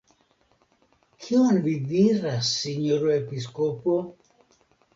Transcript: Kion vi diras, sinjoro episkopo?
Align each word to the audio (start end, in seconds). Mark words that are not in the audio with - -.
Kion 1.25 1.59
vi 1.67 1.75
diras, 1.93 2.51
sinjoro 2.63 3.15
episkopo? 3.19 4.01